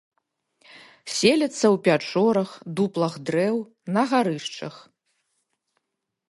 [1.17, 3.55] Селяцца ў пячорах, дуплах дрэў,
[3.99, 4.75] на гарышчах.